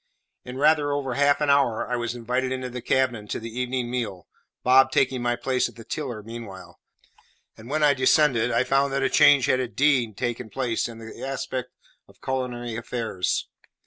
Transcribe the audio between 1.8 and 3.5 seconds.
I was invited into the cabin to